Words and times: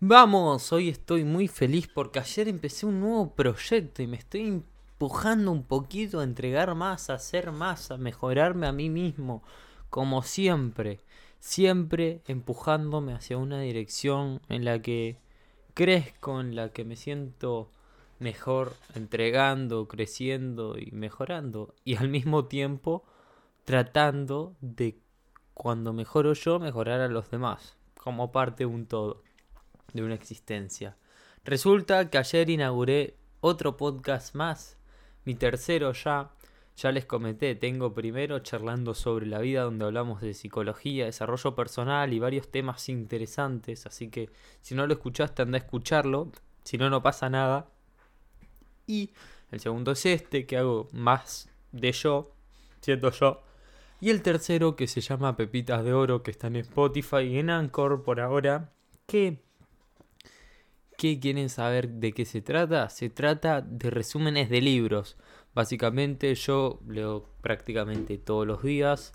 Vamos, 0.00 0.74
hoy 0.74 0.90
estoy 0.90 1.24
muy 1.24 1.48
feliz 1.48 1.88
porque 1.88 2.18
ayer 2.18 2.48
empecé 2.48 2.84
un 2.84 3.00
nuevo 3.00 3.34
proyecto 3.34 4.02
y 4.02 4.06
me 4.06 4.18
estoy 4.18 4.42
empujando 4.42 5.50
un 5.50 5.62
poquito 5.62 6.20
a 6.20 6.24
entregar 6.24 6.74
más, 6.74 7.08
a 7.08 7.14
hacer 7.14 7.50
más, 7.50 7.90
a 7.90 7.96
mejorarme 7.96 8.66
a 8.66 8.72
mí 8.72 8.90
mismo, 8.90 9.42
como 9.88 10.22
siempre, 10.22 11.00
siempre 11.40 12.20
empujándome 12.26 13.14
hacia 13.14 13.38
una 13.38 13.60
dirección 13.60 14.42
en 14.50 14.66
la 14.66 14.82
que 14.82 15.16
crezco, 15.72 16.42
en 16.42 16.56
la 16.56 16.68
que 16.68 16.84
me 16.84 16.96
siento 16.96 17.70
mejor, 18.18 18.74
entregando, 18.94 19.88
creciendo 19.88 20.76
y 20.76 20.90
mejorando, 20.90 21.74
y 21.84 21.96
al 21.96 22.10
mismo 22.10 22.44
tiempo 22.44 23.02
tratando 23.64 24.56
de 24.60 24.98
cuando 25.54 25.94
mejoro 25.94 26.34
yo, 26.34 26.58
mejorar 26.58 27.00
a 27.00 27.08
los 27.08 27.30
demás, 27.30 27.78
como 27.96 28.30
parte 28.30 28.64
de 28.64 28.66
un 28.66 28.84
todo 28.84 29.22
de 29.96 30.04
una 30.04 30.14
existencia. 30.14 30.96
Resulta 31.44 32.10
que 32.10 32.18
ayer 32.18 32.50
inauguré 32.50 33.16
otro 33.40 33.76
podcast 33.76 34.34
más, 34.34 34.78
mi 35.24 35.34
tercero 35.34 35.92
ya. 35.92 36.30
Ya 36.76 36.92
les 36.92 37.06
comenté, 37.06 37.54
tengo 37.54 37.94
primero 37.94 38.40
charlando 38.40 38.92
sobre 38.92 39.24
la 39.24 39.38
vida 39.38 39.62
donde 39.62 39.86
hablamos 39.86 40.20
de 40.20 40.34
psicología, 40.34 41.06
desarrollo 41.06 41.54
personal 41.54 42.12
y 42.12 42.18
varios 42.18 42.50
temas 42.50 42.90
interesantes, 42.90 43.86
así 43.86 44.10
que 44.10 44.28
si 44.60 44.74
no 44.74 44.86
lo 44.86 44.92
escuchaste 44.92 45.40
anda 45.40 45.56
a 45.56 45.62
escucharlo, 45.62 46.30
si 46.64 46.76
no 46.76 46.90
no 46.90 47.02
pasa 47.02 47.30
nada. 47.30 47.70
Y 48.86 49.10
el 49.50 49.60
segundo 49.60 49.92
es 49.92 50.04
este, 50.04 50.44
que 50.44 50.58
hago 50.58 50.88
más 50.92 51.48
de 51.72 51.92
yo, 51.92 52.34
siento 52.82 53.10
yo. 53.10 53.42
Y 54.00 54.10
el 54.10 54.20
tercero 54.20 54.76
que 54.76 54.86
se 54.86 55.00
llama 55.00 55.36
Pepitas 55.36 55.82
de 55.82 55.94
Oro, 55.94 56.22
que 56.22 56.30
está 56.30 56.48
en 56.48 56.56
Spotify 56.56 57.22
y 57.22 57.38
en 57.38 57.48
Anchor 57.48 58.02
por 58.02 58.20
ahora, 58.20 58.72
que 59.06 59.45
¿Qué 60.96 61.20
quieren 61.20 61.50
saber 61.50 61.88
de 61.90 62.12
qué 62.12 62.24
se 62.24 62.40
trata? 62.40 62.88
Se 62.88 63.10
trata 63.10 63.60
de 63.60 63.90
resúmenes 63.90 64.48
de 64.48 64.62
libros. 64.62 65.16
Básicamente 65.54 66.34
yo 66.34 66.80
leo 66.88 67.28
prácticamente 67.42 68.16
todos 68.16 68.46
los 68.46 68.62
días 68.62 69.12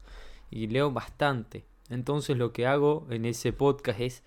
y 0.52 0.68
leo 0.68 0.92
bastante. 0.92 1.66
Entonces 1.90 2.38
lo 2.38 2.54
que 2.54 2.68
hago 2.68 3.08
en 3.10 3.26
ese 3.26 3.52
podcast 3.52 4.00
es 4.00 4.24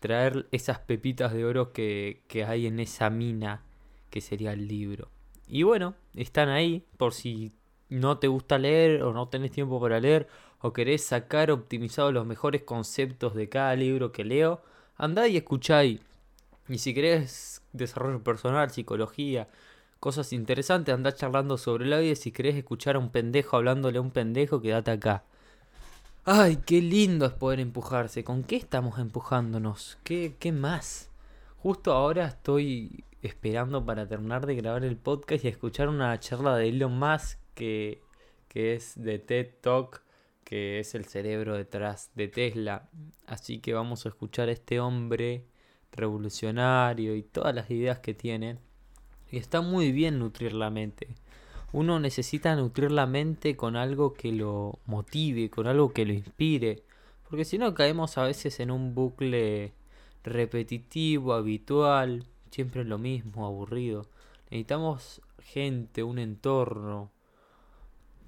traer 0.00 0.48
esas 0.50 0.80
pepitas 0.80 1.32
de 1.32 1.44
oro 1.44 1.72
que, 1.72 2.22
que 2.26 2.44
hay 2.44 2.66
en 2.66 2.80
esa 2.80 3.08
mina 3.08 3.62
que 4.10 4.20
sería 4.20 4.52
el 4.52 4.66
libro. 4.66 5.08
Y 5.46 5.62
bueno, 5.62 5.94
están 6.16 6.48
ahí 6.48 6.84
por 6.96 7.14
si 7.14 7.52
no 7.88 8.18
te 8.18 8.26
gusta 8.26 8.58
leer 8.58 9.04
o 9.04 9.12
no 9.12 9.28
tenés 9.28 9.52
tiempo 9.52 9.80
para 9.80 10.00
leer 10.00 10.26
o 10.60 10.72
querés 10.72 11.04
sacar 11.04 11.52
optimizados 11.52 12.12
los 12.12 12.26
mejores 12.26 12.62
conceptos 12.62 13.36
de 13.36 13.48
cada 13.48 13.76
libro 13.76 14.10
que 14.10 14.24
leo, 14.24 14.60
andá 14.96 15.28
y 15.28 15.36
escucháis 15.36 16.00
y 16.68 16.78
si 16.78 16.94
querés 16.94 17.62
desarrollo 17.72 18.22
personal, 18.22 18.70
psicología, 18.70 19.48
cosas 20.00 20.32
interesantes, 20.32 20.94
andá 20.94 21.14
charlando 21.14 21.58
sobre 21.58 21.86
la 21.86 21.98
vida. 21.98 22.14
Si 22.16 22.32
querés 22.32 22.56
escuchar 22.56 22.96
a 22.96 22.98
un 22.98 23.10
pendejo 23.10 23.56
hablándole 23.56 23.98
a 23.98 24.00
un 24.00 24.10
pendejo, 24.10 24.60
quédate 24.60 24.90
acá. 24.90 25.24
Ay, 26.24 26.58
qué 26.66 26.82
lindo 26.82 27.26
es 27.26 27.32
poder 27.32 27.60
empujarse. 27.60 28.24
¿Con 28.24 28.42
qué 28.42 28.56
estamos 28.56 28.98
empujándonos? 28.98 29.98
¿Qué, 30.02 30.34
qué 30.40 30.50
más? 30.50 31.10
Justo 31.58 31.92
ahora 31.92 32.26
estoy 32.26 33.04
esperando 33.22 33.84
para 33.84 34.08
terminar 34.08 34.46
de 34.46 34.56
grabar 34.56 34.84
el 34.84 34.96
podcast 34.96 35.44
y 35.44 35.48
escuchar 35.48 35.88
una 35.88 36.18
charla 36.18 36.56
de 36.56 36.68
Elon 36.68 36.98
Musk 36.98 37.38
que, 37.54 38.02
que 38.48 38.74
es 38.74 38.94
de 38.96 39.18
TED 39.20 39.54
Talk, 39.60 40.02
que 40.44 40.80
es 40.80 40.94
el 40.94 41.04
cerebro 41.04 41.56
detrás 41.56 42.10
de 42.14 42.28
Tesla. 42.28 42.88
Así 43.26 43.60
que 43.60 43.72
vamos 43.72 44.04
a 44.04 44.08
escuchar 44.08 44.48
a 44.48 44.52
este 44.52 44.80
hombre 44.80 45.44
revolucionario 45.92 47.14
y 47.14 47.22
todas 47.22 47.54
las 47.54 47.70
ideas 47.70 47.98
que 48.00 48.14
tiene. 48.14 48.58
Y 49.30 49.38
está 49.38 49.60
muy 49.60 49.92
bien 49.92 50.18
nutrir 50.18 50.52
la 50.52 50.70
mente. 50.70 51.08
Uno 51.72 51.98
necesita 52.00 52.54
nutrir 52.56 52.90
la 52.92 53.06
mente 53.06 53.56
con 53.56 53.76
algo 53.76 54.14
que 54.14 54.32
lo 54.32 54.78
motive, 54.86 55.50
con 55.50 55.66
algo 55.66 55.92
que 55.92 56.06
lo 56.06 56.12
inspire. 56.12 56.82
Porque 57.28 57.44
si 57.44 57.58
no 57.58 57.74
caemos 57.74 58.18
a 58.18 58.22
veces 58.22 58.60
en 58.60 58.70
un 58.70 58.94
bucle 58.94 59.72
repetitivo, 60.22 61.34
habitual, 61.34 62.26
siempre 62.50 62.84
lo 62.84 62.98
mismo, 62.98 63.46
aburrido. 63.46 64.06
Necesitamos 64.50 65.20
gente, 65.40 66.02
un 66.02 66.18
entorno, 66.18 67.10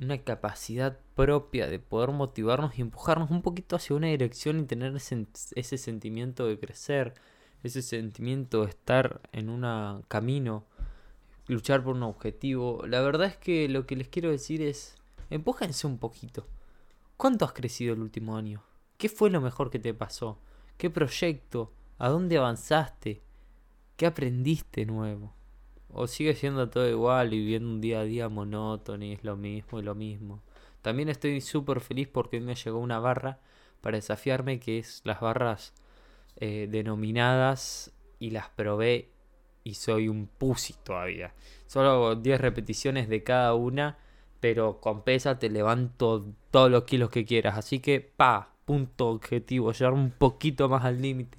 una 0.00 0.18
capacidad 0.18 0.98
propia 1.14 1.66
de 1.68 1.78
poder 1.78 2.10
motivarnos 2.10 2.78
y 2.78 2.82
empujarnos 2.82 3.30
un 3.30 3.42
poquito 3.42 3.76
hacia 3.76 3.96
una 3.96 4.08
dirección 4.08 4.60
y 4.60 4.64
tener 4.64 4.94
ese, 4.94 5.26
ese 5.54 5.78
sentimiento 5.78 6.46
de 6.46 6.58
crecer, 6.58 7.14
ese 7.62 7.82
sentimiento 7.82 8.64
de 8.64 8.70
estar 8.70 9.20
en 9.32 9.48
un 9.48 10.02
camino, 10.08 10.64
luchar 11.46 11.82
por 11.82 11.96
un 11.96 12.02
objetivo. 12.02 12.86
La 12.86 13.00
verdad 13.00 13.28
es 13.28 13.36
que 13.36 13.68
lo 13.68 13.86
que 13.86 13.96
les 13.96 14.08
quiero 14.08 14.30
decir 14.30 14.62
es, 14.62 14.96
empújense 15.30 15.86
un 15.86 15.98
poquito. 15.98 16.46
¿Cuánto 17.16 17.44
has 17.44 17.52
crecido 17.52 17.94
el 17.94 18.00
último 18.00 18.36
año? 18.36 18.62
¿Qué 18.96 19.08
fue 19.08 19.30
lo 19.30 19.40
mejor 19.40 19.70
que 19.70 19.78
te 19.78 19.94
pasó? 19.94 20.38
¿Qué 20.76 20.90
proyecto? 20.90 21.72
¿A 21.98 22.08
dónde 22.08 22.38
avanzaste? 22.38 23.22
¿Qué 23.96 24.06
aprendiste 24.06 24.86
nuevo? 24.86 25.34
¿O 25.90 26.06
sigue 26.06 26.34
siendo 26.34 26.68
todo 26.68 26.88
igual 26.88 27.32
y 27.32 27.38
viviendo 27.38 27.68
un 27.68 27.80
día 27.80 28.00
a 28.00 28.04
día 28.04 28.28
monótono 28.28 29.04
y 29.04 29.12
es 29.12 29.24
lo 29.24 29.36
mismo 29.36 29.80
y 29.80 29.82
lo 29.82 29.94
mismo? 29.94 30.42
También 30.82 31.08
estoy 31.08 31.40
súper 31.40 31.80
feliz 31.80 32.08
porque 32.08 32.36
hoy 32.36 32.42
me 32.42 32.54
llegó 32.54 32.78
una 32.78 33.00
barra 33.00 33.40
para 33.80 33.96
desafiarme 33.96 34.60
que 34.60 34.78
es 34.78 35.00
las 35.04 35.20
barras 35.20 35.74
eh, 36.40 36.68
denominadas 36.70 37.92
y 38.20 38.30
las 38.30 38.48
probé 38.50 39.10
y 39.64 39.74
soy 39.74 40.08
un 40.08 40.28
pussy 40.28 40.74
todavía. 40.84 41.34
Solo 41.66 42.14
10 42.14 42.40
repeticiones 42.40 43.08
de 43.08 43.24
cada 43.24 43.54
una, 43.54 43.98
pero 44.38 44.80
con 44.80 45.02
pesa 45.02 45.38
te 45.38 45.50
levanto 45.50 46.26
todos 46.52 46.70
los 46.70 46.84
kilos 46.84 47.10
que 47.10 47.24
quieras. 47.24 47.58
Así 47.58 47.80
que, 47.80 48.00
pa, 48.00 48.54
punto 48.64 49.08
objetivo, 49.08 49.72
llegar 49.72 49.92
un 49.92 50.10
poquito 50.12 50.68
más 50.68 50.84
al 50.84 51.02
límite, 51.02 51.38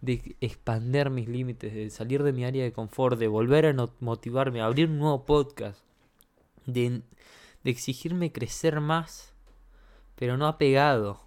de 0.00 0.36
expander 0.40 1.10
mis 1.10 1.28
límites, 1.28 1.72
de 1.72 1.88
salir 1.90 2.22
de 2.24 2.32
mi 2.32 2.44
área 2.44 2.64
de 2.64 2.72
confort, 2.72 3.18
de 3.18 3.28
volver 3.28 3.66
a 3.66 3.88
motivarme, 4.00 4.60
a 4.60 4.66
abrir 4.66 4.88
un 4.88 4.98
nuevo 4.98 5.24
podcast, 5.26 5.84
de, 6.66 7.02
de 7.62 7.70
exigirme 7.70 8.32
crecer 8.32 8.80
más, 8.80 9.32
pero 10.16 10.36
no 10.36 10.48
apegado. 10.48 11.20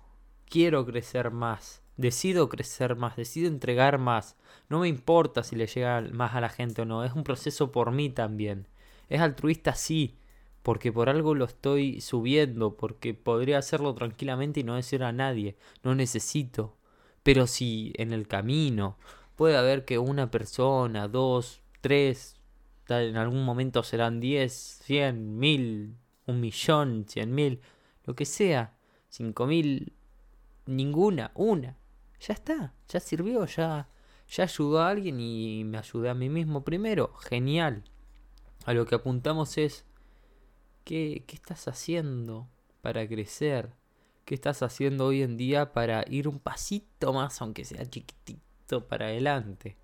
Quiero 0.46 0.86
crecer 0.86 1.32
más 1.32 1.83
Decido 1.98 2.50
crecer 2.50 2.96
más, 2.96 3.16
decido 3.16 3.48
entregar 3.48 4.00
más. 4.00 4.36
No 4.68 4.80
me 4.80 4.88
importa 4.88 5.44
si 5.44 5.56
le 5.56 5.68
llega 5.68 6.02
más 6.12 6.34
a 6.34 6.42
la 6.42 6.50
gente 6.50 6.82
o 6.82 6.86
no. 6.86 7.04
Es 7.04 7.14
un 7.14 7.24
proceso 7.24 7.72
por 7.72 7.92
mí 7.92 8.10
también. 8.10 8.68
Es 9.10 9.22
altruista 9.22 9.76
sí, 9.76 10.18
porque 10.64 10.92
por 10.92 11.10
algo 11.10 11.36
lo 11.36 11.46
estoy 11.46 12.02
subiendo, 12.02 12.78
porque 12.78 13.14
podría 13.14 13.60
hacerlo 13.60 13.94
tranquilamente 13.94 14.62
y 14.62 14.64
no 14.64 14.76
decir 14.76 15.04
a 15.04 15.12
nadie. 15.12 15.56
No 15.84 15.94
necesito. 15.94 16.76
Pero 17.22 17.46
si 17.46 17.94
en 17.98 18.12
el 18.12 18.28
camino 18.28 18.98
puede 19.36 19.56
haber 19.56 19.86
que 19.86 20.00
una 20.00 20.32
persona, 20.32 21.08
dos, 21.08 21.62
tres, 21.82 22.38
en 22.90 23.18
algún 23.18 23.46
momento 23.46 23.84
serán 23.84 24.20
diez, 24.20 24.80
cien, 24.84 25.38
mil, 25.38 25.96
un 26.26 26.42
millón, 26.42 27.06
cien 27.08 27.36
mil, 27.36 27.62
lo 28.06 28.16
que 28.16 28.26
sea, 28.26 28.76
cinco 29.10 29.46
mil, 29.46 29.94
ninguna, 30.66 31.32
una 31.36 31.78
ya 32.26 32.34
está, 32.34 32.74
ya 32.88 33.00
sirvió, 33.00 33.46
ya, 33.46 33.90
ya 34.30 34.44
ayudó 34.44 34.82
a 34.82 34.90
alguien 34.90 35.20
y 35.20 35.64
me 35.66 35.78
ayudé 35.78 36.10
a 36.10 36.14
mí 36.14 36.30
mismo 36.30 36.64
primero. 36.64 37.14
Genial. 37.16 37.84
A 38.66 38.74
lo 38.74 38.86
que 38.86 38.96
apuntamos 38.96 39.58
es, 39.58 39.86
¿qué, 40.86 41.26
qué 41.28 41.36
estás 41.36 41.68
haciendo 41.68 42.48
para 42.82 43.06
crecer? 43.08 43.74
¿Qué 44.24 44.36
estás 44.36 44.64
haciendo 44.64 45.08
hoy 45.08 45.22
en 45.22 45.36
día 45.36 45.74
para 45.74 46.06
ir 46.08 46.30
un 46.30 46.40
pasito 46.40 47.12
más, 47.12 47.42
aunque 47.42 47.66
sea 47.66 47.86
chiquitito, 47.86 48.88
para 48.88 49.08
adelante? 49.08 49.76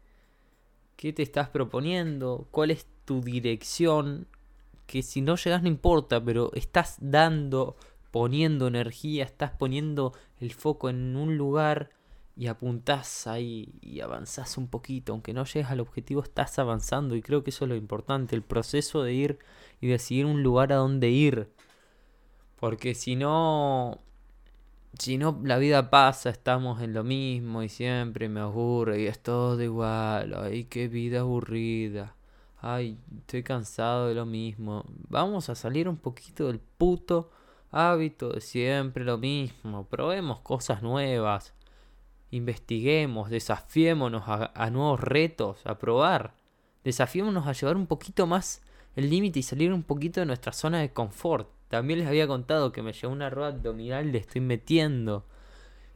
¿Qué 0.95 1.11
te 1.11 1.23
estás 1.23 1.49
proponiendo? 1.49 2.47
¿Cuál 2.51 2.71
es 2.71 2.87
tu 3.03 3.19
dirección? 3.19 4.27
Que 4.85 5.03
si 5.03 5.21
no 5.21 5.35
llegas 5.35 5.61
no 5.61 5.67
importa, 5.67 6.23
pero 6.23 6.51
estás 6.53 6.95
dando, 7.01 7.75
poniendo 8.11 8.67
energía, 8.67 9.25
estás 9.25 9.51
poniendo 9.51 10.13
el 10.39 10.53
foco 10.53 10.89
en 10.89 11.17
un 11.17 11.37
lugar 11.37 11.89
y 12.39 12.47
apuntás 12.47 13.27
ahí 13.27 13.73
y 13.81 13.99
avanzás 13.99 14.57
un 14.57 14.69
poquito, 14.69 15.11
aunque 15.11 15.33
no 15.33 15.43
llegues 15.43 15.69
al 15.69 15.81
objetivo, 15.81 16.23
estás 16.23 16.57
avanzando 16.57 17.17
y 17.17 17.21
creo 17.21 17.43
que 17.43 17.49
eso 17.49 17.65
es 17.65 17.69
lo 17.69 17.75
importante, 17.75 18.33
el 18.33 18.43
proceso 18.43 19.03
de 19.03 19.11
ir 19.11 19.39
y 19.81 19.87
decidir 19.87 20.25
un 20.25 20.41
lugar 20.41 20.71
a 20.71 20.77
donde 20.77 21.09
ir. 21.09 21.49
Porque 22.55 22.95
si 22.95 23.17
no, 23.17 23.99
si 24.97 25.17
no 25.17 25.37
la 25.43 25.57
vida 25.57 25.89
pasa, 25.89 26.29
estamos 26.29 26.81
en 26.81 26.93
lo 26.93 27.03
mismo 27.03 27.61
y 27.61 27.67
siempre 27.67 28.29
me 28.29 28.39
aburre 28.39 29.01
y 29.01 29.07
es 29.07 29.19
todo 29.19 29.61
igual, 29.61 30.33
ay, 30.33 30.63
qué 30.63 30.87
vida 30.87 31.19
aburrida. 31.21 32.15
Ay, 32.61 32.97
estoy 33.17 33.43
cansado 33.43 34.07
de 34.07 34.15
lo 34.15 34.25
mismo. 34.25 34.85
Vamos 35.09 35.49
a 35.49 35.55
salir 35.55 35.89
un 35.89 35.97
poquito 35.97 36.47
del 36.47 36.59
puto 36.59 37.31
hábito 37.71 38.29
de 38.29 38.39
siempre 38.39 39.03
lo 39.03 39.17
mismo. 39.17 39.85
Probemos 39.87 40.39
cosas 40.39 40.81
nuevas 40.81 41.53
investiguemos, 42.31 43.29
desafiémonos 43.29 44.23
a, 44.27 44.51
a 44.53 44.69
nuevos 44.69 44.99
retos, 44.99 45.65
a 45.65 45.77
probar. 45.77 46.35
Desafiémonos 46.83 47.47
a 47.47 47.53
llevar 47.53 47.75
un 47.75 47.87
poquito 47.87 48.27
más 48.27 48.61
el 48.95 49.09
límite 49.09 49.39
y 49.39 49.43
salir 49.43 49.71
un 49.73 49.83
poquito 49.83 50.19
de 50.19 50.25
nuestra 50.25 50.51
zona 50.51 50.79
de 50.79 50.91
confort. 50.91 51.49
También 51.69 51.99
les 51.99 52.07
había 52.07 52.27
contado 52.27 52.71
que 52.71 52.81
me 52.81 52.93
llevó 52.93 53.13
una 53.13 53.29
rueda 53.29 53.49
abdominal, 53.49 54.11
le 54.11 54.17
estoy 54.17 54.41
metiendo. 54.41 55.25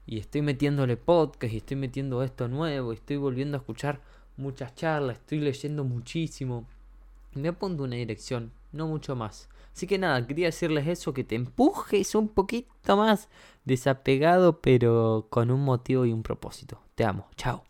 Y 0.06 0.20
estoy 0.20 0.42
metiéndole 0.42 0.98
podcast 0.98 1.54
y 1.54 1.58
estoy 1.58 1.78
metiendo 1.78 2.24
esto 2.24 2.48
nuevo. 2.48 2.92
Y 2.92 2.96
estoy 2.96 3.18
volviendo 3.18 3.58
a 3.58 3.60
escuchar 3.60 4.02
muchas 4.38 4.76
charlas, 4.76 5.18
estoy 5.18 5.40
leyendo 5.40 5.84
muchísimo. 5.84 6.68
Me 7.36 7.50
apunto 7.50 7.84
una 7.84 7.96
dirección, 7.96 8.54
no 8.72 8.88
mucho 8.88 9.16
más. 9.16 9.50
Así 9.74 9.88
que 9.88 9.98
nada, 9.98 10.26
quería 10.28 10.48
decirles 10.48 10.88
eso, 10.88 11.14
que 11.14 11.24
te 11.24 11.36
empujes 11.36 12.14
un 12.16 12.30
poquito 12.30 12.96
más 12.96 13.28
desapegado, 13.66 14.62
pero 14.62 15.28
con 15.30 15.50
un 15.50 15.62
motivo 15.64 16.06
y 16.06 16.14
un 16.14 16.22
propósito. 16.22 16.80
Te 16.96 17.06
amo, 17.06 17.28
chao. 17.36 17.64